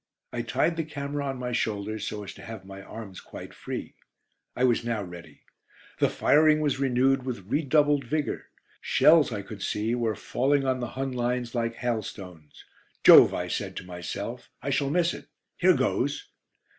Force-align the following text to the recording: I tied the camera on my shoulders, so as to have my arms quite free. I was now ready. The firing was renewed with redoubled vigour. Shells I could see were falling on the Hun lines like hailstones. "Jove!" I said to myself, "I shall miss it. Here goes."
I 0.33 0.41
tied 0.41 0.77
the 0.77 0.83
camera 0.83 1.27
on 1.27 1.37
my 1.37 1.51
shoulders, 1.51 2.07
so 2.07 2.23
as 2.23 2.33
to 2.33 2.41
have 2.41 2.65
my 2.65 2.81
arms 2.81 3.21
quite 3.21 3.53
free. 3.53 3.93
I 4.55 4.63
was 4.63 4.83
now 4.83 5.03
ready. 5.03 5.43
The 5.99 6.09
firing 6.09 6.59
was 6.59 6.79
renewed 6.79 7.21
with 7.21 7.45
redoubled 7.45 8.05
vigour. 8.05 8.47
Shells 8.81 9.31
I 9.31 9.43
could 9.43 9.61
see 9.61 9.93
were 9.93 10.15
falling 10.15 10.65
on 10.65 10.79
the 10.79 10.87
Hun 10.97 11.11
lines 11.11 11.53
like 11.53 11.75
hailstones. 11.75 12.65
"Jove!" 13.03 13.31
I 13.35 13.47
said 13.47 13.75
to 13.77 13.85
myself, 13.85 14.49
"I 14.59 14.71
shall 14.71 14.89
miss 14.89 15.13
it. 15.13 15.27
Here 15.57 15.75
goes." 15.75 16.29